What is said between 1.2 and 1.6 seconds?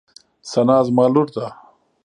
ده.